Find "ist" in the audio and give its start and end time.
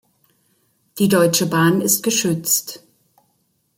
1.79-2.01